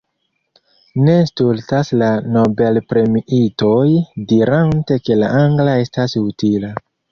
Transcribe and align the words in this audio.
Ne 1.09 1.17
stultas 1.31 1.91
la 2.03 2.07
nobelpremiitoj 2.37 3.83
dirante 4.33 5.01
ke 5.05 5.21
la 5.23 5.33
angla 5.45 5.79
estas 5.87 6.21
utila. 6.27 6.77